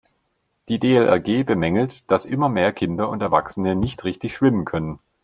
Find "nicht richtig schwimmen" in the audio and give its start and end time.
3.75-4.65